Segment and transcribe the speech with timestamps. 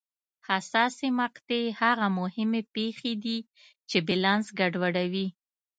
[0.47, 3.37] حساسې مقطعې هغه مهمې پېښې دي
[3.89, 5.27] چې بیلانس ګډوډوي.